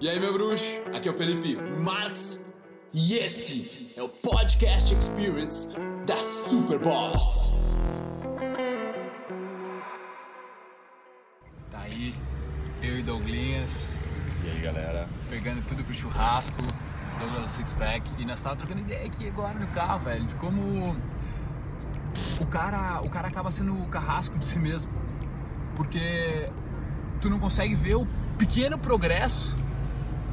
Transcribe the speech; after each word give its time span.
E 0.00 0.08
aí, 0.08 0.20
meu 0.20 0.32
bruxo? 0.32 0.80
Aqui 0.94 1.08
é 1.08 1.12
o 1.12 1.16
Felipe 1.16 1.56
Marx 1.56 2.46
e 2.94 3.14
esse 3.14 3.92
é 3.96 4.02
o 4.02 4.08
Podcast 4.08 4.94
Experience 4.94 5.74
da 6.06 6.14
Super 6.14 6.78
Boss. 6.78 7.52
Tá 11.70 11.80
aí, 11.80 12.14
eu 12.80 12.98
e 13.00 13.02
Douglinhas, 13.02 13.98
E 14.44 14.50
aí, 14.50 14.60
galera? 14.62 15.08
pegando 15.28 15.62
tudo 15.66 15.82
pro 15.82 15.92
churrasco, 15.92 16.62
Douglas 17.18 17.50
Six 17.50 17.72
Pack, 17.72 18.08
e 18.18 18.24
nós 18.24 18.40
tava 18.40 18.54
trocando 18.54 18.80
ideia 18.82 19.04
aqui 19.04 19.26
agora 19.26 19.58
no 19.58 19.66
carro, 19.68 20.04
velho, 20.04 20.24
de 20.26 20.34
como 20.36 20.96
o 22.40 22.46
cara, 22.46 23.00
o 23.02 23.10
cara 23.10 23.26
acaba 23.26 23.50
sendo 23.50 23.74
o 23.74 23.86
carrasco 23.88 24.38
de 24.38 24.46
si 24.46 24.60
mesmo. 24.60 24.92
Porque 25.76 26.48
tu 27.20 27.28
não 27.28 27.40
consegue 27.40 27.74
ver 27.74 27.96
o 27.96 28.06
pequeno 28.38 28.78
progresso 28.78 29.56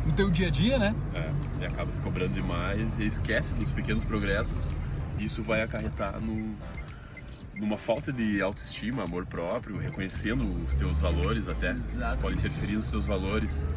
no 0.05 0.13
teu 0.13 0.29
dia 0.29 0.47
a 0.47 0.51
dia, 0.51 0.77
né? 0.77 0.95
É, 1.13 1.31
e 1.61 1.65
acaba 1.65 1.91
se 1.91 2.01
cobrando 2.01 2.33
demais 2.33 2.99
e 2.99 3.07
esquece 3.07 3.53
dos 3.55 3.71
pequenos 3.71 4.05
progressos. 4.05 4.73
E 5.17 5.25
isso 5.25 5.41
vai 5.41 5.61
acarretar 5.61 6.19
no, 6.19 6.55
numa 7.55 7.77
falta 7.77 8.11
de 8.11 8.41
autoestima, 8.41 9.03
amor 9.03 9.25
próprio, 9.25 9.77
reconhecendo 9.77 10.45
os 10.65 10.75
teus 10.75 10.99
valores 10.99 11.47
até. 11.47 11.73
Isso 11.73 12.17
pode 12.21 12.37
interferir 12.37 12.75
nos 12.75 12.89
teus 12.89 13.05
valores. 13.05 13.69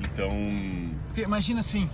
Então, 0.00 0.30
Porque 1.08 1.22
imagina 1.22 1.60
assim, 1.60 1.88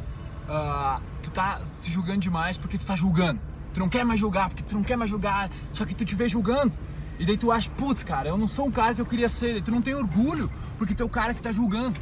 ah, 0.48 1.00
tu 1.22 1.30
tá 1.30 1.60
se 1.64 1.90
julgando 1.90 2.20
demais 2.20 2.58
porque 2.58 2.76
tu 2.76 2.86
tá 2.86 2.96
julgando. 2.96 3.40
Tu 3.72 3.80
não 3.80 3.88
quer 3.88 4.04
mais 4.04 4.18
julgar 4.18 4.48
porque 4.48 4.64
tu 4.64 4.74
não 4.74 4.82
quer 4.82 4.96
mais 4.96 5.08
julgar, 5.10 5.48
só 5.72 5.84
que 5.84 5.94
tu 5.94 6.04
te 6.04 6.14
vê 6.14 6.28
julgando. 6.28 6.72
E 7.18 7.24
daí 7.24 7.36
tu 7.36 7.52
acha, 7.52 7.70
putz, 7.70 8.02
cara, 8.02 8.30
eu 8.30 8.38
não 8.38 8.48
sou 8.48 8.66
o 8.68 8.72
cara 8.72 8.94
que 8.94 9.00
eu 9.00 9.06
queria 9.06 9.28
ser. 9.28 9.52
Daí 9.52 9.62
tu 9.62 9.70
não 9.70 9.82
tem 9.82 9.94
orgulho 9.94 10.50
porque 10.78 10.94
tu 10.94 11.02
é 11.02 11.06
o 11.06 11.08
cara 11.08 11.34
que 11.34 11.42
tá 11.42 11.52
julgando. 11.52 12.00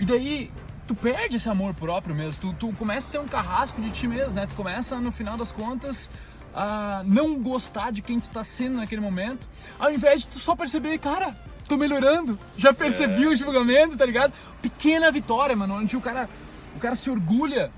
E 0.00 0.04
daí 0.06 0.50
tu 0.86 0.94
perde 0.94 1.36
esse 1.36 1.48
amor 1.48 1.74
próprio 1.74 2.14
mesmo. 2.14 2.40
Tu, 2.40 2.54
tu 2.54 2.72
começa 2.72 3.06
a 3.06 3.10
ser 3.10 3.18
um 3.20 3.28
carrasco 3.28 3.80
de 3.80 3.90
ti 3.90 4.08
mesmo, 4.08 4.32
né? 4.32 4.46
Tu 4.46 4.54
começa, 4.54 4.96
no 4.96 5.12
final 5.12 5.36
das 5.36 5.52
contas, 5.52 6.10
a 6.54 7.02
não 7.04 7.38
gostar 7.38 7.92
de 7.92 8.00
quem 8.00 8.18
tu 8.18 8.30
tá 8.30 8.42
sendo 8.42 8.78
naquele 8.78 9.02
momento. 9.02 9.46
Ao 9.78 9.92
invés 9.92 10.22
de 10.22 10.28
tu 10.28 10.38
só 10.38 10.56
perceber, 10.56 10.98
cara, 10.98 11.36
tô 11.68 11.76
melhorando. 11.76 12.38
Já 12.56 12.72
percebi 12.72 13.26
o 13.26 13.36
julgamento, 13.36 13.98
tá 13.98 14.06
ligado? 14.06 14.32
Pequena 14.62 15.12
vitória, 15.12 15.54
mano. 15.54 15.74
Onde 15.74 15.96
o 15.96 16.00
cara, 16.00 16.28
o 16.74 16.78
cara 16.78 16.96
se 16.96 17.10
orgulha 17.10 17.70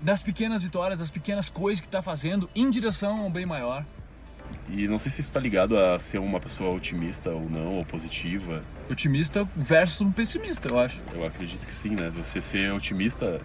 das 0.00 0.22
pequenas 0.22 0.62
vitórias, 0.62 1.00
das 1.00 1.10
pequenas 1.10 1.48
coisas 1.48 1.80
que 1.80 1.88
tá 1.88 2.02
fazendo 2.02 2.48
em 2.54 2.68
direção 2.70 3.22
ao 3.22 3.30
bem 3.30 3.46
maior. 3.46 3.84
E 4.70 4.86
não 4.88 4.98
sei 4.98 5.10
se 5.10 5.20
isso 5.20 5.32
tá 5.32 5.40
ligado 5.40 5.78
a 5.78 5.98
ser 5.98 6.18
uma 6.18 6.38
pessoa 6.40 6.74
otimista 6.74 7.30
ou 7.30 7.48
não, 7.48 7.76
ou 7.76 7.84
positiva. 7.84 8.62
Otimista 8.90 9.48
versus 9.56 10.00
um 10.00 10.12
pessimista, 10.12 10.68
eu 10.68 10.78
acho. 10.78 11.00
Eu 11.14 11.26
acredito 11.26 11.66
que 11.66 11.72
sim, 11.74 11.90
né? 11.90 12.10
Você 12.16 12.40
ser 12.40 12.72
otimista 12.72 13.40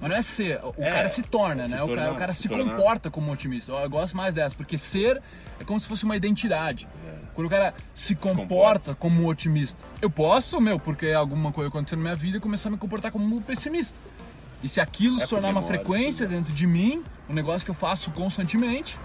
Mas 0.00 0.10
não 0.10 0.16
é 0.16 0.22
ser, 0.22 0.60
o 0.64 0.74
É, 0.78 0.90
cara 0.90 1.08
se 1.08 1.22
torna, 1.22 1.64
se 1.64 1.70
né? 1.70 1.82
o, 1.82 1.86
cara, 1.86 1.96
tornar, 1.96 2.12
o 2.12 2.16
cara 2.16 2.32
se 2.32 2.42
se, 2.42 2.48
tornar. 2.48 2.76
comporta 2.76 3.10
como 3.10 3.30
otimista. 3.32 3.72
Eu, 3.72 3.78
eu 3.78 3.90
gosto 3.90 4.16
mais 4.16 4.34
dessa, 4.34 4.54
porque 4.54 4.78
ser 4.78 5.20
é 5.60 5.64
como 5.64 5.78
se 5.78 5.86
fosse 5.88 6.04
uma 6.04 6.16
identidade. 6.16 6.88
Quando 7.34 7.46
o 7.46 7.50
cara 7.50 7.72
se 7.94 8.16
comporta, 8.16 8.40
comporta. 8.42 8.94
como 8.96 9.22
um 9.22 9.26
otimista. 9.26 9.80
Eu 10.02 10.10
posso, 10.10 10.60
meu, 10.60 10.76
porque 10.78 11.10
alguma 11.12 11.52
coisa 11.52 11.68
aconteceu 11.68 11.96
na 11.96 12.02
minha 12.02 12.16
vida, 12.16 12.40
começar 12.40 12.68
a 12.68 12.72
me 12.72 12.78
comportar 12.78 13.12
como 13.12 13.36
um 13.36 13.40
pessimista. 13.40 13.96
E 14.60 14.68
se 14.68 14.80
aquilo 14.80 15.18
É 15.20 15.24
se 15.24 15.30
tornar 15.30 15.50
uma 15.50 15.62
frequência 15.62 16.26
dentro 16.26 16.52
de 16.52 16.66
mim, 16.66 17.04
um 17.30 17.32
negócio 17.32 17.64
que 17.64 17.70
eu 17.70 17.74
faço 17.76 18.10
constantemente, 18.10 18.98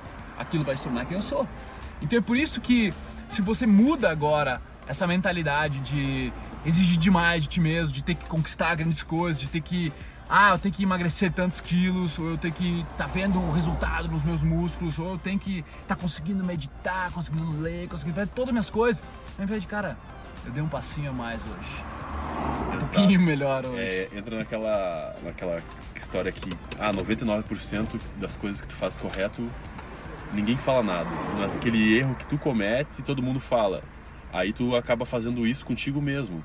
aquilo 0.43 0.63
vai 0.63 0.77
se 0.77 0.83
tornar 0.83 1.05
quem 1.05 1.17
eu 1.17 1.23
sou. 1.23 1.47
Então 2.01 2.19
é 2.19 2.21
por 2.21 2.37
isso 2.37 2.61
que 2.61 2.93
se 3.27 3.41
você 3.41 3.65
muda 3.65 4.09
agora 4.09 4.61
essa 4.87 5.07
mentalidade 5.07 5.79
de 5.79 6.31
exigir 6.65 6.97
demais 6.97 7.43
de 7.43 7.49
ti 7.49 7.59
mesmo, 7.59 7.93
de 7.93 8.03
ter 8.03 8.15
que 8.15 8.25
conquistar 8.25 8.75
grandes 8.75 9.03
coisas, 9.03 9.39
de 9.39 9.47
ter 9.47 9.61
que 9.61 9.91
ah, 10.29 10.51
eu 10.51 10.59
tenho 10.59 10.73
que 10.73 10.83
emagrecer 10.83 11.31
tantos 11.31 11.61
quilos, 11.61 12.17
ou 12.17 12.31
eu 12.31 12.37
tenho 12.37 12.53
que 12.53 12.85
tá 12.97 13.05
vendo 13.05 13.39
o 13.39 13.51
resultado 13.51 14.07
nos 14.07 14.23
meus 14.23 14.41
músculos, 14.41 14.97
ou 14.97 15.11
eu 15.11 15.17
tenho 15.17 15.37
que 15.37 15.63
tá 15.87 15.95
conseguindo 15.95 16.43
meditar, 16.43 17.11
conseguindo 17.11 17.61
ler, 17.61 17.87
conseguindo 17.87 18.15
fazer 18.15 18.29
todas 18.29 18.49
as 18.49 18.53
minhas 18.53 18.69
coisas. 18.69 19.03
Ao 19.37 19.43
invés 19.43 19.61
de, 19.61 19.67
cara, 19.67 19.97
eu 20.45 20.51
dei 20.51 20.63
um 20.63 20.67
passinho 20.67 21.11
a 21.11 21.13
mais 21.13 21.41
hoje. 21.43 21.75
Um 22.71 22.75
Exato. 22.75 22.93
pouquinho 22.93 23.19
melhor 23.21 23.65
hoje. 23.65 23.79
É, 23.79 24.09
entra 24.15 24.37
naquela, 24.37 25.15
naquela 25.23 25.61
história 25.95 26.31
que 26.31 26.49
ah, 26.79 26.91
99% 26.91 27.99
das 28.17 28.35
coisas 28.35 28.59
que 28.59 28.67
tu 28.67 28.75
faz 28.75 28.97
correto, 28.97 29.47
ninguém 30.33 30.57
fala 30.57 30.83
nada. 30.83 31.09
Mas 31.39 31.55
aquele 31.55 31.97
erro 31.97 32.15
que 32.15 32.25
tu 32.27 32.37
comete 32.37 32.99
e 32.99 33.03
todo 33.03 33.21
mundo 33.21 33.39
fala. 33.39 33.83
Aí 34.31 34.51
tu 34.51 34.75
acaba 34.75 35.05
fazendo 35.05 35.45
isso 35.45 35.65
contigo 35.65 36.01
mesmo. 36.01 36.43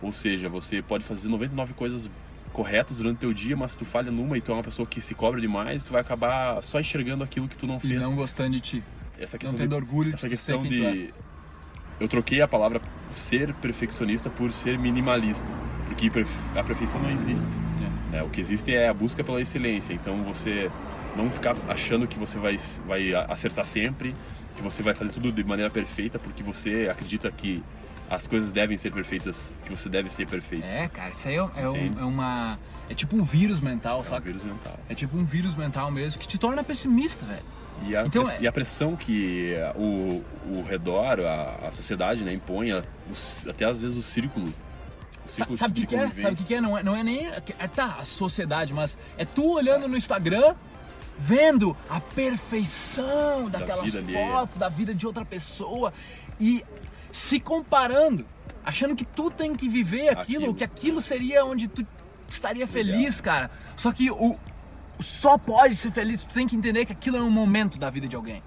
Ou 0.00 0.12
seja, 0.12 0.48
você 0.48 0.80
pode 0.82 1.04
fazer 1.04 1.28
99 1.28 1.74
coisas 1.74 2.10
corretas 2.52 2.98
durante 2.98 3.16
o 3.16 3.20
teu 3.20 3.32
dia, 3.34 3.56
mas 3.56 3.72
se 3.72 3.78
tu 3.78 3.84
falha 3.84 4.10
numa 4.12 4.38
e 4.38 4.40
tu 4.40 4.52
é 4.52 4.54
uma 4.54 4.62
pessoa 4.62 4.86
que 4.86 5.00
se 5.00 5.14
cobra 5.14 5.40
demais, 5.40 5.84
tu 5.84 5.92
vai 5.92 6.00
acabar 6.00 6.62
só 6.62 6.78
enxergando 6.78 7.24
aquilo 7.24 7.48
que 7.48 7.56
tu 7.56 7.66
não 7.66 7.78
E 7.78 7.80
fez. 7.80 8.00
não 8.00 8.14
gostando 8.14 8.50
de 8.52 8.60
ti. 8.60 8.84
essa 9.18 9.36
não 9.36 9.40
questão 9.40 9.54
tendo 9.58 9.70
de, 9.70 9.74
orgulho 9.74 10.10
de 10.10 10.14
essa 10.14 10.26
tu 10.28 10.30
questão 10.30 10.62
ser 10.62 10.68
tu 10.68 10.74
é. 10.74 10.92
de 10.92 11.14
eu 12.00 12.08
troquei 12.08 12.40
a 12.42 12.46
palavra 12.48 12.80
ser 13.16 13.52
perfeccionista 13.54 14.28
por 14.30 14.50
ser 14.52 14.78
minimalista, 14.78 15.46
porque 15.88 16.08
a 16.56 16.62
perfeição 16.64 17.00
não 17.00 17.10
existe. 17.10 17.46
né? 18.12 18.22
O 18.22 18.28
que 18.30 18.40
existe 18.40 18.72
é 18.74 18.88
a 18.88 18.94
busca 18.94 19.24
pela 19.24 19.40
excelência. 19.40 19.92
Então 19.92 20.16
você 20.22 20.70
não 21.16 21.30
ficar 21.30 21.54
achando 21.68 22.06
que 22.06 22.18
você 22.18 22.38
vai 22.38 22.58
vai 22.86 23.14
acertar 23.14 23.66
sempre, 23.66 24.14
que 24.56 24.62
você 24.62 24.82
vai 24.82 24.94
fazer 24.94 25.12
tudo 25.12 25.30
de 25.32 25.44
maneira 25.44 25.70
perfeita, 25.70 26.18
porque 26.18 26.42
você 26.42 26.88
acredita 26.90 27.30
que 27.30 27.62
as 28.10 28.26
coisas 28.26 28.52
devem 28.52 28.76
ser 28.76 28.92
perfeitas, 28.92 29.56
que 29.64 29.70
você 29.70 29.88
deve 29.88 30.10
ser 30.10 30.26
perfeito. 30.28 30.64
É, 30.64 30.86
cara, 30.88 31.10
isso 31.10 31.26
aí 31.28 31.34
é, 31.36 31.38
é 31.38 31.68
um- 31.68 32.00
é 32.00 32.04
uma. 32.04 32.58
É 32.88 32.92
tipo 32.94 33.16
um 33.16 33.24
vírus 33.24 33.60
mental, 33.60 33.98
É 33.98 34.02
um 34.02 34.04
saca? 34.04 34.20
vírus 34.20 34.42
mental. 34.44 34.78
É 34.90 34.94
tipo 34.94 35.16
um 35.16 35.24
vírus 35.24 35.54
mental 35.54 35.90
mesmo 35.90 36.18
que 36.20 36.28
te 36.28 36.38
torna 36.38 36.62
pessimista, 36.62 37.24
velho. 37.24 37.42
E 37.88 37.96
a, 37.96 38.04
Então, 38.06 38.28
é- 38.30 38.38
e 38.42 38.46
a 38.46 38.52
pressão 38.52 38.94
que 38.94 39.54
o, 39.74 40.22
o 40.46 40.62
redor, 40.68 41.18
a, 41.20 41.66
a 41.68 41.72
sociedade, 41.72 42.22
né, 42.22 42.32
impõe, 42.34 42.72
a- 42.72 42.82
os- 43.10 43.46
até 43.48 43.64
às 43.64 43.80
vezes 43.80 43.96
o 43.96 44.02
círculo. 44.02 44.52
Sa- 45.26 45.46
sabe 45.56 45.72
o 45.72 45.74
que, 45.82 45.86
que 45.86 45.96
é? 45.96 46.08
Sabe 46.08 46.34
o 46.34 46.36
que, 46.36 46.44
que 46.44 46.54
é? 46.54 46.60
Não 46.60 46.76
é? 46.76 46.82
Não 46.82 46.94
é 46.94 47.02
nem. 47.02 47.26
É, 47.26 47.40
tá, 47.74 47.96
a 47.98 48.04
sociedade, 48.04 48.74
mas 48.74 48.98
é 49.16 49.24
tu 49.24 49.52
olhando 49.54 49.88
no 49.88 49.96
Instagram, 49.96 50.54
vendo 51.18 51.76
a 51.88 52.00
perfeição 52.00 53.48
daquelas 53.48 53.94
alheia. 53.94 54.26
fotos 54.32 54.56
da 54.56 54.68
vida 54.68 54.94
de 54.94 55.06
outra 55.06 55.24
pessoa 55.24 55.92
e 56.40 56.64
se 57.12 57.38
comparando, 57.40 58.26
achando 58.64 58.94
que 58.96 59.04
tu 59.04 59.30
tem 59.30 59.54
que 59.54 59.68
viver 59.68 60.08
aquilo, 60.08 60.38
Aquilo. 60.38 60.54
que 60.54 60.64
aquilo 60.64 61.00
seria 61.00 61.44
onde 61.44 61.68
tu 61.68 61.86
estaria 62.28 62.66
feliz, 62.66 63.20
cara. 63.20 63.50
Só 63.76 63.92
que 63.92 64.10
o 64.10 64.36
só 65.00 65.36
pode 65.36 65.74
ser 65.76 65.90
feliz, 65.90 66.24
tu 66.24 66.32
tem 66.32 66.46
que 66.46 66.54
entender 66.56 66.84
que 66.86 66.92
aquilo 66.92 67.16
é 67.16 67.20
um 67.20 67.30
momento 67.30 67.78
da 67.78 67.90
vida 67.90 68.06
de 68.06 68.14
alguém. 68.14 68.42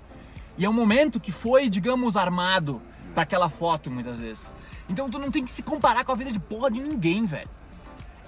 E 0.57 0.63
é 0.65 0.69
um 0.69 0.73
momento 0.73 1.19
que 1.19 1.31
foi, 1.31 1.69
digamos, 1.69 2.15
armado 2.15 2.81
para 3.13 3.23
aquela 3.23 3.49
foto 3.49 3.91
muitas 3.91 4.17
vezes. 4.17 4.51
Então 4.89 5.09
tu 5.09 5.19
não 5.19 5.29
tem 5.29 5.43
que 5.43 5.51
se 5.51 5.61
comparar 5.61 6.05
com 6.05 6.11
a 6.11 6.15
vida 6.15 6.31
de 6.31 6.39
porra 6.39 6.71
de 6.71 6.79
ninguém, 6.79 7.25
velho. 7.25 7.49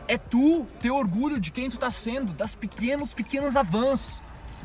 É 0.07 0.17
tu 0.17 0.65
ter 0.81 0.91
orgulho 0.91 1.39
de 1.39 1.49
quem 1.51 1.69
tu 1.69 1.77
tá 1.77 1.91
sendo, 1.91 2.33
das 2.33 2.55
pequenos, 2.55 3.13
pequenos 3.13 3.55
avanços. 3.55 4.21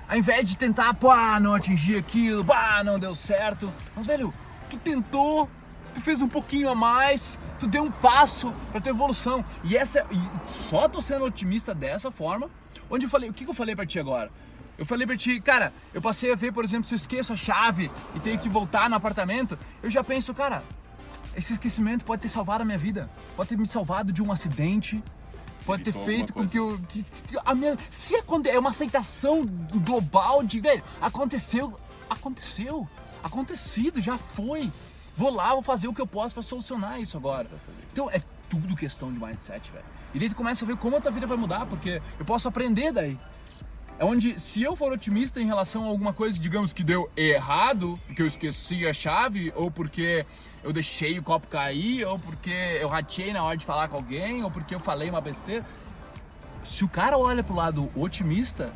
Ao 0.09 0.17
invés 0.17 0.49
de 0.49 0.59
tentar, 0.59 0.93
pá, 0.95 1.41
não 1.41 1.55
atingir 1.55 1.97
aquilo, 1.97 2.45
pá, 2.45 2.83
não 2.85 2.99
deu 2.99 3.15
certo. 3.15 3.73
Mas, 3.97 4.07
velho, 4.07 4.33
tu 4.69 4.77
tentou, 4.77 5.49
tu 5.95 6.01
fez 6.01 6.21
um 6.21 6.29
pouquinho 6.29 6.69
a 6.69 6.75
mais, 6.75 7.39
tu 7.59 7.67
deu 7.67 7.83
um 7.83 7.91
passo 7.91 8.53
pra 8.71 8.81
tua 8.81 8.91
evolução. 8.91 9.45
E 9.63 9.77
essa 9.77 10.07
e 10.11 10.51
só 10.51 10.89
tô 10.89 11.01
sendo 11.01 11.25
otimista 11.25 11.75
dessa 11.75 12.11
forma. 12.11 12.51
Onde 12.91 13.07
eu 13.07 13.11
falei, 13.11 13.31
o 13.31 13.33
que, 13.33 13.45
que 13.45 13.51
eu 13.51 13.55
falei 13.55 13.75
pra 13.75 13.87
ti 13.87 13.99
agora? 13.99 14.31
Eu 14.77 14.85
falei 14.85 15.07
pra 15.07 15.17
ti, 15.17 15.41
cara, 15.41 15.73
eu 15.93 16.03
passei 16.03 16.33
a 16.33 16.35
ver, 16.35 16.53
por 16.53 16.65
exemplo, 16.65 16.85
se 16.85 16.95
eu 16.95 16.97
esqueço 16.97 17.33
a 17.33 17.37
chave 17.37 17.91
e 18.15 18.21
tenho 18.21 18.39
que 18.39 18.49
voltar 18.49 18.91
no 18.91 18.97
apartamento, 18.97 19.57
eu 19.83 19.91
já 19.91 20.03
penso, 20.03 20.35
cara, 20.35 20.65
esse 21.37 21.53
esquecimento 21.53 22.05
pode 22.05 22.23
ter 22.23 22.29
salvado 22.29 22.63
a 22.63 22.67
minha 22.67 22.79
vida, 22.79 23.09
pode 23.37 23.49
ter 23.49 23.57
me 23.57 23.67
salvado 23.67 24.13
de 24.13 24.21
um 24.21 24.33
acidente, 24.33 25.03
pode 25.65 25.83
ter 25.83 25.93
feito 25.93 26.33
com 26.33 26.49
que 26.49 26.59
eu. 26.59 26.79
Que, 26.89 27.03
que 27.03 27.39
a 27.45 27.55
minha, 27.55 27.77
se 27.91 28.15
aconte, 28.17 28.49
é 28.49 28.59
uma 28.59 28.71
aceitação 28.71 29.45
global 29.85 30.43
de, 30.43 30.61
velho, 30.61 30.83
aconteceu, 31.01 31.79
aconteceu, 32.09 32.89
acontecido, 33.23 34.01
já 34.01 34.19
foi. 34.19 34.71
Vou 35.17 35.31
lá, 35.31 35.53
vou 35.53 35.63
fazer 35.63 35.89
o 35.89 35.95
que 35.95 36.01
eu 36.01 36.07
posso 36.07 36.35
pra 36.35 36.43
solucionar 36.43 37.01
isso 37.01 37.17
agora. 37.17 37.43
Exatamente. 37.43 37.89
Então 37.93 38.11
é 38.11 38.21
tudo 38.49 38.75
questão 38.77 39.13
de 39.13 39.19
mindset, 39.19 39.71
velho. 39.71 39.85
E 40.13 40.19
daí 40.19 40.29
tu 40.29 40.37
começa 40.37 40.65
a 40.65 40.69
ver 40.69 40.77
como 40.77 40.97
a 40.97 41.01
tua 41.01 41.11
vida 41.11 41.27
vai 41.27 41.37
mudar, 41.37 41.67
porque 41.67 42.01
eu 42.19 42.25
posso 42.25 42.47
aprender 42.49 42.93
daí. 42.93 43.19
É 43.97 44.05
onde, 44.05 44.41
se 44.41 44.61
eu 44.63 44.75
for 44.75 44.93
otimista 44.93 45.41
em 45.41 45.47
relação 45.47 45.85
a 45.85 45.87
alguma 45.87 46.13
coisa, 46.13 46.37
digamos, 46.39 46.73
que 46.73 46.83
deu 46.83 47.09
errado, 47.17 47.99
porque 48.07 48.23
eu 48.23 48.27
esqueci 48.27 48.85
a 48.87 48.93
chave, 48.93 49.53
ou 49.55 49.71
porque 49.71 50.27
eu 50.65 50.73
deixei 50.73 51.17
o 51.19 51.23
copo 51.23 51.47
cair, 51.47 52.05
ou 52.05 52.19
porque 52.19 52.51
eu 52.51 52.89
ratei 52.89 53.33
na 53.33 53.45
hora 53.45 53.57
de 53.57 53.65
falar 53.65 53.87
com 53.89 53.97
alguém, 53.97 54.43
ou 54.43 54.51
porque 54.51 54.75
eu 54.75 54.81
falei 54.81 55.09
uma 55.09 55.21
besteira. 55.21 55.65
Se 56.65 56.85
o 56.85 56.89
cara 56.89 57.17
olha 57.17 57.45
pro 57.45 57.55
lado 57.55 57.89
otimista 57.95 58.73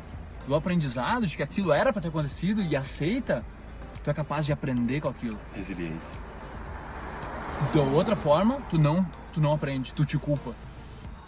do 0.47 0.55
aprendizado, 0.55 1.27
de 1.27 1.35
que 1.35 1.43
aquilo 1.43 1.73
era 1.73 1.91
pra 1.91 2.01
ter 2.01 2.07
acontecido 2.07 2.61
e 2.61 2.75
aceita, 2.75 3.43
tu 4.01 4.09
é 4.09 4.13
capaz 4.13 4.45
de 4.45 4.53
aprender 4.53 5.01
com 5.01 5.09
aquilo. 5.09 5.37
Resiliência. 5.53 6.17
Da 7.73 7.81
outra 7.81 8.15
forma, 8.15 8.55
tu 8.69 8.77
não, 8.77 9.05
tu 9.33 9.41
não 9.41 9.53
aprende, 9.53 9.93
tu 9.93 10.05
te 10.05 10.17
culpa. 10.17 10.55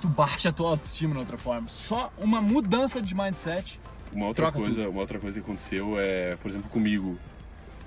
Tu 0.01 0.07
baixa 0.07 0.49
a 0.49 0.51
tua 0.51 0.69
autoestima 0.71 1.13
na 1.13 1.19
outra 1.21 1.37
forma. 1.37 1.67
Só 1.69 2.11
uma 2.17 2.41
mudança 2.41 3.01
de 3.01 3.13
mindset. 3.15 3.79
Uma 4.11 4.25
outra 4.25 4.45
Troca 4.45 4.59
coisa, 4.59 4.81
tudo. 4.81 4.89
uma 4.91 5.01
outra 5.01 5.19
coisa 5.19 5.39
que 5.39 5.45
aconteceu 5.45 5.97
é, 5.99 6.35
por 6.37 6.49
exemplo, 6.49 6.69
comigo, 6.69 7.17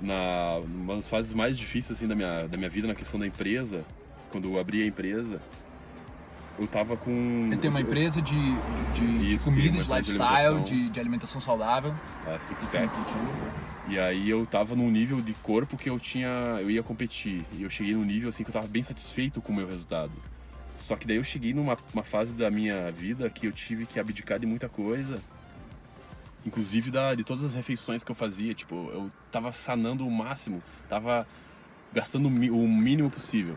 na 0.00 0.58
uma 0.64 0.94
das 0.96 1.08
fases 1.08 1.34
mais 1.34 1.58
difíceis 1.58 1.98
assim 1.98 2.08
da 2.08 2.14
minha 2.14 2.38
da 2.48 2.56
minha 2.56 2.70
vida 2.70 2.88
na 2.88 2.94
questão 2.94 3.20
da 3.20 3.26
empresa, 3.26 3.84
quando 4.30 4.48
eu 4.48 4.58
abri 4.58 4.82
a 4.82 4.86
empresa, 4.86 5.40
eu 6.58 6.66
tava 6.66 6.96
com 6.96 7.10
Ele 7.50 7.56
tem 7.58 7.68
uma 7.68 7.80
empresa 7.80 8.22
de, 8.22 8.34
de, 8.94 9.18
de 9.18 9.34
Isso, 9.34 9.44
comida, 9.44 9.62
de 9.62 9.68
empresa 9.80 9.90
de 9.92 9.98
lifestyle, 9.98 10.24
alimentação. 10.46 10.62
de, 10.62 10.90
de 10.90 11.00
alimentação 11.00 11.40
saudável. 11.40 11.94
a 12.26 12.38
Six 12.38 12.64
Pack. 12.66 12.88
E 13.86 13.98
aí 13.98 14.30
eu 14.30 14.46
tava 14.46 14.74
num 14.74 14.90
nível 14.90 15.20
de 15.20 15.34
corpo 15.34 15.76
que 15.76 15.90
eu 15.90 15.98
tinha, 15.98 16.28
eu 16.60 16.70
ia 16.70 16.82
competir. 16.82 17.44
E 17.52 17.62
eu 17.64 17.68
cheguei 17.70 17.94
num 17.94 18.04
nível 18.04 18.30
assim 18.30 18.42
que 18.42 18.48
eu 18.48 18.54
tava 18.54 18.66
bem 18.66 18.82
satisfeito 18.82 19.42
com 19.42 19.52
o 19.52 19.56
meu 19.56 19.68
resultado. 19.68 20.12
Só 20.84 20.96
que 20.96 21.06
daí 21.06 21.16
eu 21.16 21.24
cheguei 21.24 21.54
numa 21.54 21.78
uma 21.94 22.02
fase 22.02 22.34
da 22.34 22.50
minha 22.50 22.92
vida 22.92 23.30
que 23.30 23.46
eu 23.46 23.52
tive 23.52 23.86
que 23.86 23.98
abdicar 23.98 24.38
de 24.38 24.44
muita 24.44 24.68
coisa. 24.68 25.18
Inclusive 26.44 26.90
da, 26.90 27.14
de 27.14 27.24
todas 27.24 27.42
as 27.42 27.54
refeições 27.54 28.04
que 28.04 28.10
eu 28.10 28.14
fazia, 28.14 28.52
tipo, 28.52 28.74
eu 28.92 29.10
tava 29.32 29.50
sanando 29.50 30.06
o 30.06 30.10
máximo, 30.10 30.62
tava 30.86 31.26
gastando 31.90 32.26
o 32.26 32.28
o 32.28 32.68
mínimo 32.68 33.10
possível. 33.10 33.56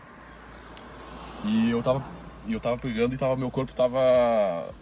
E 1.44 1.68
eu 1.68 1.82
tava 1.82 2.02
eu 2.48 2.58
tava 2.58 2.78
pegando 2.78 3.14
e 3.14 3.18
tava 3.18 3.36
meu 3.36 3.50
corpo 3.50 3.74
tava 3.74 4.74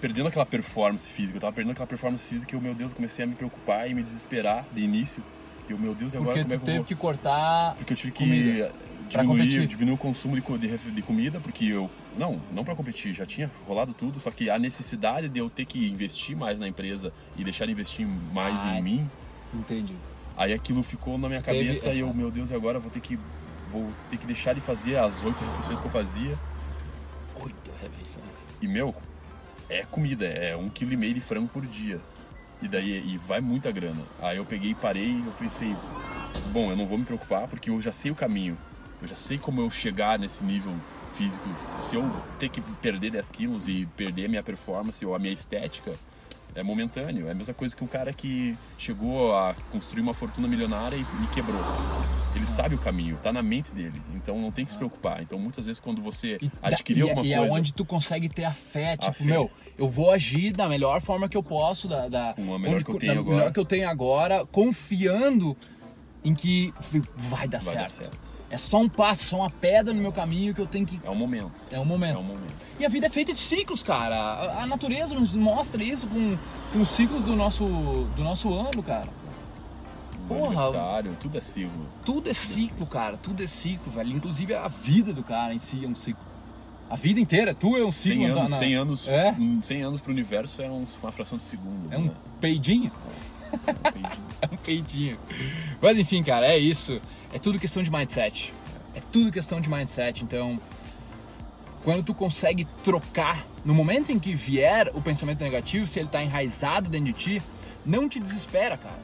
perdendo 0.00 0.26
aquela 0.26 0.44
performance 0.44 1.08
física, 1.08 1.36
eu 1.36 1.40
tava 1.40 1.52
perdendo 1.52 1.74
aquela 1.74 1.86
performance 1.86 2.26
física 2.26 2.56
e 2.56 2.58
eu, 2.58 2.60
meu 2.60 2.74
Deus, 2.74 2.90
eu 2.90 2.96
comecei 2.96 3.24
a 3.24 3.28
me 3.28 3.36
preocupar 3.36 3.88
e 3.88 3.94
me 3.94 4.02
desesperar 4.02 4.66
de 4.72 4.80
início. 4.82 5.22
E 5.68 5.70
eu, 5.70 5.78
meu 5.78 5.94
Deus, 5.94 6.12
e 6.12 6.16
agora 6.16 6.32
Porque 6.32 6.42
como 6.42 6.54
é 6.54 6.56
que 6.56 6.62
eu 6.62 6.66
teve 6.66 6.78
vou... 6.78 6.86
que 6.86 6.94
cortar. 6.96 7.76
Porque 7.76 7.92
eu 7.92 7.96
tive 7.96 8.10
que 8.10 8.24
comida. 8.24 8.72
Diminuir, 9.20 9.66
diminuir 9.66 9.94
o 9.94 9.98
consumo 9.98 10.34
de, 10.40 10.58
de, 10.58 10.90
de 10.90 11.02
comida, 11.02 11.38
porque 11.40 11.66
eu. 11.66 11.90
Não, 12.18 12.40
não 12.52 12.64
pra 12.64 12.74
competir, 12.74 13.12
já 13.14 13.26
tinha 13.26 13.50
rolado 13.66 13.92
tudo, 13.94 14.18
só 14.20 14.30
que 14.30 14.48
a 14.50 14.58
necessidade 14.58 15.28
de 15.28 15.38
eu 15.38 15.48
ter 15.50 15.64
que 15.66 15.86
investir 15.88 16.36
mais 16.36 16.58
na 16.58 16.66
empresa 16.66 17.12
e 17.36 17.44
deixar 17.44 17.66
de 17.66 17.72
investir 17.72 18.06
mais 18.06 18.58
Ai. 18.60 18.78
em 18.78 18.82
mim, 18.82 19.10
Entendi. 19.54 19.94
aí 20.36 20.52
aquilo 20.52 20.82
ficou 20.82 21.16
na 21.18 21.28
minha 21.28 21.40
Tu 21.40 21.44
teve- 21.46 21.64
cabeça 21.64 21.92
e 21.92 22.00
eu, 22.00 22.12
meu 22.14 22.30
Deus, 22.30 22.50
e 22.50 22.54
agora 22.54 22.78
vou 22.78 22.90
ter 22.90 23.00
que. 23.00 23.18
Vou 23.70 23.88
ter 24.10 24.18
que 24.18 24.26
deixar 24.26 24.54
de 24.54 24.60
fazer 24.60 24.96
as 24.96 25.22
oito 25.24 25.38
refeições 25.42 25.78
que 25.78 25.86
eu 25.86 25.90
fazia. 25.90 26.38
Oito 27.40 27.70
refeições. 27.80 28.24
E 28.60 28.68
meu, 28.68 28.94
é 29.70 29.82
comida, 29.84 30.26
é 30.26 30.54
um 30.56 30.68
quilo 30.68 30.92
e 30.92 30.96
meio 30.96 31.14
de 31.14 31.20
frango 31.20 31.48
por 31.48 31.64
dia. 31.66 31.98
E 32.60 32.68
daí 32.68 33.02
e 33.14 33.16
vai 33.18 33.40
muita 33.40 33.72
grana. 33.72 34.02
Aí 34.20 34.36
eu 34.36 34.44
peguei 34.44 34.74
parei 34.74 35.16
eu 35.26 35.32
pensei, 35.38 35.74
bom, 36.52 36.70
eu 36.70 36.76
não 36.76 36.86
vou 36.86 36.98
me 36.98 37.04
preocupar 37.04 37.48
porque 37.48 37.70
eu 37.70 37.80
já 37.80 37.90
sei 37.92 38.10
o 38.10 38.14
caminho. 38.14 38.56
Eu 39.02 39.08
já 39.08 39.16
sei 39.16 39.36
como 39.36 39.60
eu 39.60 39.70
chegar 39.70 40.18
nesse 40.18 40.44
nível 40.44 40.72
físico. 41.14 41.44
Se 41.80 41.96
eu 41.96 42.08
ter 42.38 42.48
que 42.48 42.60
perder 42.80 43.10
10 43.10 43.28
quilos 43.30 43.64
e 43.68 43.86
perder 43.96 44.26
a 44.26 44.28
minha 44.28 44.42
performance 44.42 45.04
ou 45.04 45.14
a 45.14 45.18
minha 45.18 45.32
estética, 45.34 45.92
é 46.54 46.62
momentâneo. 46.62 47.26
É 47.28 47.32
a 47.32 47.34
mesma 47.34 47.52
coisa 47.54 47.74
que 47.74 47.82
um 47.82 47.86
cara 47.88 48.12
que 48.12 48.56
chegou 48.78 49.34
a 49.34 49.54
construir 49.70 50.00
uma 50.02 50.14
fortuna 50.14 50.46
milionária 50.46 50.96
e, 50.96 51.00
e 51.00 51.26
quebrou. 51.34 51.60
Ele 52.34 52.46
sabe 52.46 52.74
o 52.74 52.78
caminho, 52.78 53.18
tá 53.22 53.30
na 53.32 53.42
mente 53.42 53.72
dele. 53.74 54.00
Então 54.14 54.38
não 54.40 54.50
tem 54.50 54.64
que 54.64 54.70
se 54.70 54.78
preocupar. 54.78 55.20
Então 55.22 55.38
muitas 55.38 55.64
vezes 55.66 55.80
quando 55.80 56.00
você 56.00 56.38
E, 56.40 56.50
adquirir 56.62 57.00
da- 57.00 57.06
e, 57.06 57.10
alguma 57.10 57.26
e 57.26 57.34
coisa... 57.36 57.46
é 57.52 57.58
onde 57.58 57.72
tu 57.74 57.84
consegue 57.84 58.28
ter 58.28 58.44
a 58.44 58.52
fé, 58.52 58.96
tipo, 58.96 59.12
fé. 59.14 59.24
meu, 59.24 59.50
eu 59.76 59.88
vou 59.88 60.10
agir 60.10 60.52
da 60.52 60.66
melhor 60.68 61.00
forma 61.02 61.28
que 61.28 61.36
eu 61.36 61.42
posso, 61.42 61.88
da, 61.88 62.08
da 62.08 62.32
Com 62.34 62.54
a 62.54 62.58
melhor 62.58 62.76
onde- 62.76 62.84
que 62.84 62.90
eu 62.92 62.98
tenho 62.98 63.18
agora. 63.20 63.36
melhor 63.36 63.52
que 63.52 63.60
eu 63.60 63.64
tenho 63.66 63.88
agora, 63.88 64.46
confiando 64.46 65.56
em 66.24 66.34
que 66.34 66.72
vai 67.16 67.48
dar, 67.48 67.58
Vai 67.60 67.74
certo. 67.74 67.82
dar 67.82 67.90
certo. 67.90 68.18
É 68.50 68.58
só 68.58 68.78
um 68.78 68.88
passo, 68.88 69.26
só 69.26 69.38
uma 69.38 69.48
pedra 69.50 69.94
no 69.94 70.00
meu 70.00 70.12
caminho 70.12 70.54
que 70.54 70.60
eu 70.60 70.66
tenho 70.66 70.84
que. 70.86 71.00
É 71.02 71.08
o 71.10 71.16
momento. 71.16 71.50
É 71.70 71.80
um 71.80 71.84
momento. 71.86 72.16
É 72.16 72.20
o 72.20 72.24
momento. 72.24 72.52
E 72.78 72.84
a 72.84 72.88
vida 72.88 73.06
é 73.06 73.08
feita 73.08 73.32
de 73.32 73.38
ciclos, 73.38 73.82
cara. 73.82 74.14
A, 74.14 74.62
a 74.62 74.66
natureza 74.66 75.14
nos 75.14 75.34
mostra 75.34 75.82
isso 75.82 76.06
com, 76.06 76.36
com 76.72 76.80
os 76.82 76.90
ciclos 76.90 77.24
do 77.24 77.34
nosso, 77.34 77.64
do 77.64 78.22
nosso 78.22 78.52
ano, 78.52 78.82
cara. 78.82 79.08
O 80.24 80.34
Porra. 80.34 80.46
aniversário, 80.66 81.16
tudo 81.20 81.38
é 81.38 81.40
ciclo. 81.40 81.86
Tudo 82.04 82.30
é 82.30 82.34
ciclo, 82.34 82.86
cara. 82.86 83.16
Tudo 83.16 83.42
é 83.42 83.46
ciclo, 83.46 83.90
velho. 83.90 84.12
Inclusive 84.12 84.54
a 84.54 84.68
vida 84.68 85.12
do 85.12 85.22
cara 85.24 85.54
em 85.54 85.58
si 85.58 85.84
é 85.84 85.88
um 85.88 85.94
ciclo. 85.96 86.22
A 86.90 86.94
vida 86.96 87.18
inteira, 87.18 87.54
tu 87.54 87.74
é 87.76 87.84
um 87.84 87.90
ciclo. 87.90 88.24
100 88.24 88.28
na- 88.28 88.38
anos, 88.40 88.50
na- 88.50 88.58
100 88.58 88.74
anos, 88.74 89.08
É? 89.08 89.34
hum, 89.38 89.60
100 89.64 89.82
anos 89.82 90.00
pro 90.02 90.12
universo 90.12 90.60
é 90.60 90.68
uma 90.68 91.10
fração 91.10 91.38
de 91.38 91.44
segundo. 91.44 91.90
É 91.90 91.96
um 91.96 92.04
né? 92.04 92.10
peidinho. 92.38 92.92
É 94.42 94.46
um 94.52 94.56
peidinho. 94.56 95.18
Mas 95.80 95.96
enfim, 95.96 96.20
cara, 96.20 96.46
é 96.46 96.58
isso. 96.58 97.00
É 97.32 97.38
tudo 97.38 97.60
questão 97.60 97.80
de 97.80 97.92
mindset. 97.92 98.52
É 98.92 99.00
tudo 99.12 99.30
questão 99.30 99.60
de 99.60 99.70
mindset. 99.70 100.24
Então, 100.24 100.60
quando 101.84 102.02
tu 102.02 102.12
consegue 102.12 102.66
trocar, 102.82 103.46
no 103.64 103.72
momento 103.72 104.10
em 104.10 104.18
que 104.18 104.34
vier 104.34 104.90
o 104.94 105.00
pensamento 105.00 105.40
negativo, 105.40 105.86
se 105.86 106.00
ele 106.00 106.08
tá 106.08 106.22
enraizado 106.22 106.90
dentro 106.90 107.06
de 107.06 107.12
ti, 107.12 107.42
não 107.86 108.08
te 108.08 108.18
desespera, 108.18 108.76
cara. 108.76 109.00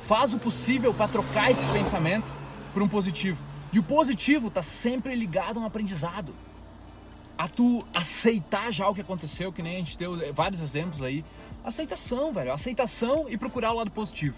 Faz 0.00 0.34
o 0.34 0.38
possível 0.38 0.92
para 0.92 1.08
trocar 1.08 1.50
esse 1.50 1.66
pensamento 1.68 2.32
por 2.72 2.82
um 2.82 2.88
positivo. 2.88 3.38
E 3.72 3.78
o 3.78 3.82
positivo 3.82 4.50
tá 4.50 4.62
sempre 4.62 5.14
ligado 5.14 5.58
a 5.58 5.62
um 5.62 5.66
aprendizado. 5.66 6.34
A 7.38 7.48
tu 7.48 7.84
aceitar 7.94 8.72
já 8.72 8.88
o 8.88 8.94
que 8.94 9.00
aconteceu, 9.00 9.52
que 9.52 9.62
nem 9.62 9.76
a 9.76 9.78
gente 9.78 9.96
deu 9.96 10.34
vários 10.34 10.60
exemplos 10.60 11.02
aí. 11.02 11.24
Aceitação, 11.64 12.32
velho. 12.32 12.52
Aceitação 12.52 13.28
e 13.28 13.36
procurar 13.36 13.72
o 13.72 13.76
lado 13.76 13.90
positivo. 13.90 14.36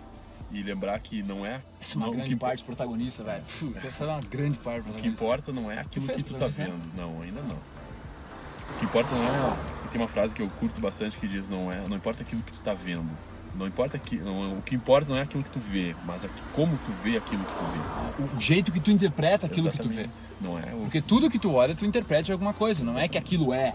E 0.50 0.62
lembrar 0.62 0.98
que 0.98 1.22
não 1.22 1.46
é. 1.46 1.62
Essa 1.80 1.94
é 1.94 1.96
uma 1.98 2.06
não, 2.06 2.14
grande 2.14 2.30
que, 2.30 2.36
parte 2.36 2.64
protagonista, 2.64 3.24
velho. 3.24 3.42
Putz, 3.58 3.84
Essa 3.84 4.04
é 4.04 4.08
uma 4.08 4.20
grande 4.20 4.58
parte 4.58 4.80
o 4.80 4.84
que 4.84 4.90
protagonista. 4.92 5.24
importa 5.24 5.52
não 5.52 5.70
é 5.70 5.78
aquilo 5.80 6.06
fez 6.06 6.18
que 6.18 6.24
tu 6.24 6.34
tá 6.34 6.46
mim, 6.46 6.54
né? 6.58 6.66
vendo. 6.66 6.96
Não, 6.96 7.22
ainda 7.22 7.40
não. 7.40 7.56
O 7.56 8.78
que 8.78 8.84
importa 8.84 9.14
não 9.14 9.24
é. 9.24 9.56
Tem 9.90 10.00
uma 10.00 10.08
frase 10.08 10.34
que 10.34 10.42
eu 10.42 10.48
curto 10.58 10.80
bastante 10.80 11.16
que 11.16 11.28
diz: 11.28 11.48
não, 11.48 11.72
é, 11.72 11.86
não 11.88 11.96
importa 11.96 12.22
aquilo 12.22 12.42
que 12.42 12.52
tu 12.52 12.60
tá 12.60 12.74
vendo. 12.74 13.08
Não 13.54 13.66
importa 13.66 13.98
que. 13.98 14.16
Não, 14.16 14.58
o 14.58 14.62
que 14.62 14.74
importa 14.74 15.10
não 15.10 15.18
é 15.18 15.22
aquilo 15.22 15.42
que 15.42 15.50
tu 15.50 15.58
vê, 15.60 15.94
mas 16.06 16.24
aqui- 16.24 16.42
como 16.54 16.76
tu 16.78 16.92
vê 17.04 17.16
aquilo 17.18 17.44
que 17.44 17.52
tu 17.54 17.64
vê. 17.64 18.36
O 18.36 18.40
jeito 18.40 18.72
que 18.72 18.80
tu 18.80 18.90
interpreta 18.90 19.46
aquilo 19.46 19.70
que 19.70 19.78
tu 19.78 19.88
vê. 19.88 20.02
Exatamente. 20.02 20.18
Não 20.40 20.58
é 20.58 20.74
o 20.74 20.78
Porque 20.82 21.00
tudo 21.02 21.30
que 21.30 21.38
tu 21.38 21.52
olha, 21.54 21.74
tu 21.74 21.84
interpreta 21.84 22.24
de 22.24 22.32
alguma 22.32 22.54
coisa, 22.54 22.82
não 22.84 22.98
é 22.98 23.06
que 23.08 23.18
aquilo 23.18 23.52
é. 23.52 23.74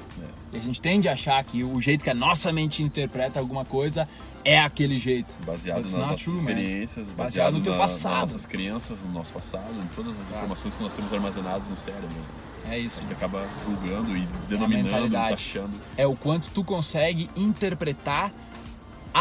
E 0.52 0.58
a 0.58 0.60
gente 0.60 0.82
tende 0.82 1.08
a 1.08 1.14
achar 1.14 1.44
que 1.44 1.64
o 1.64 1.80
jeito 1.80 2.04
que 2.04 2.10
a 2.10 2.14
nossa 2.14 2.52
mente 2.52 2.82
interpreta 2.82 3.40
alguma 3.40 3.66
coisa 3.66 4.08
é 4.44 4.58
aquele 4.60 4.98
jeito. 4.98 5.28
baseado 5.46 5.82
It's 5.82 5.94
nas 5.94 6.08
nossas 6.08 6.24
true, 6.24 6.38
experiências, 6.38 7.06
Baseado 7.08 7.18
baseado, 7.18 7.54
no 7.54 7.62
teu 7.62 7.74
na- 7.74 7.78
passado. 7.80 8.14
nas 8.14 8.32
nossas 8.34 8.46
crenças, 8.46 9.00
no 9.02 9.12
nosso 9.12 9.32
passado, 9.34 9.74
em 9.76 9.88
todas 9.96 10.14
as 10.20 10.30
informações 10.38 10.74
que 10.76 10.84
nós 10.84 10.96
temos 10.96 11.14
armazenadas 11.14 11.68
no 11.70 11.78
cérebro. 11.78 12.08
É 12.70 12.78
isso. 12.80 13.00
A 13.00 13.04
gente 13.04 13.14
acaba 13.14 13.46
julgando 13.64 14.18
e 14.18 14.28
denominando, 14.50 14.86
mentalidade. 14.86 15.34
achando. 15.36 15.72
É 15.96 16.06
o 16.08 16.16
quanto 16.16 16.50
tu 16.50 16.64
consegue 16.66 17.30
interpretar 17.36 18.34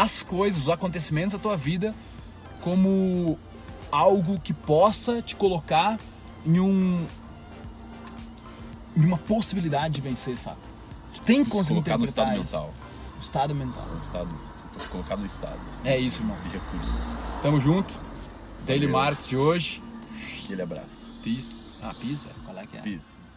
as 0.01 0.21
coisas, 0.23 0.63
os 0.63 0.69
acontecimentos 0.69 1.33
da 1.33 1.39
tua 1.39 1.57
vida 1.57 1.93
como 2.61 3.37
algo 3.91 4.39
que 4.39 4.53
possa 4.53 5.21
te 5.21 5.35
colocar 5.35 5.97
em 6.45 6.59
um 6.59 7.05
em 8.95 9.05
uma 9.05 9.17
possibilidade 9.17 9.93
de 9.95 10.01
vencer, 10.01 10.37
sabe? 10.37 10.57
Tu 11.13 11.21
tem 11.21 11.39
que 11.39 11.45
Se 11.45 11.51
conseguir 11.51 11.81
colocar 11.81 11.97
no 11.97 12.05
estado 12.05 12.31
isso. 12.31 12.39
mental. 12.43 12.73
O 13.17 13.21
estado 13.21 13.55
mental. 13.55 13.85
No 13.93 13.99
estado, 14.01 14.29
colocar 14.91 15.15
no 15.17 15.25
estado 15.25 15.59
É 15.83 15.97
isso, 15.97 16.21
irmão. 16.21 16.35
de 16.43 16.49
recurso. 16.49 16.91
Tamo 17.41 17.61
junto. 17.61 17.93
Daily. 18.65 18.87
Marks 18.87 19.27
de 19.27 19.37
hoje. 19.37 19.81
Aquele 20.43 20.61
abraço. 20.63 21.11
Peace. 21.23 21.73
Ah, 21.81 21.93
peace, 21.93 22.23
velho. 22.25 22.35
Qual 22.45 22.57
é 22.57 22.65
que 22.65 22.77
é? 22.77 22.81
Peace. 22.81 23.36